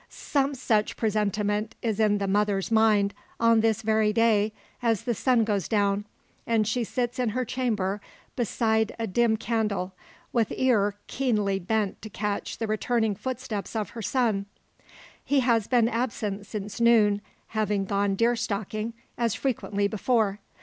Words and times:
Some 0.09 0.55
such 0.55 0.97
presentiment 0.97 1.75
is 1.83 1.99
in 1.99 2.17
the 2.17 2.27
mother's 2.27 2.71
mind, 2.71 3.13
on 3.39 3.59
this 3.59 3.83
very 3.83 4.11
day, 4.11 4.51
as 4.81 5.03
the 5.03 5.13
sun 5.13 5.43
goes 5.43 5.67
down, 5.67 6.05
and 6.47 6.67
she 6.67 6.83
sits 6.83 7.19
in 7.19 7.29
her 7.37 7.45
chamber 7.45 8.01
beside 8.35 8.95
a 8.97 9.05
dim 9.05 9.37
candle, 9.37 9.93
with 10.33 10.51
ear 10.55 10.95
keenly 11.05 11.59
bent 11.59 12.01
to 12.01 12.09
catch 12.09 12.57
the 12.57 12.65
returning 12.65 13.13
footsteps 13.13 13.75
of 13.75 13.91
her 13.91 14.01
son. 14.01 14.47
He 15.23 15.41
has 15.41 15.67
been 15.67 15.87
absent 15.87 16.47
since 16.47 16.81
noon, 16.81 17.21
having 17.49 17.85
gone 17.85 18.15
deer 18.15 18.35
stalking, 18.35 18.93
as 19.19 19.35
frequently 19.35 19.87
before. 19.87 20.39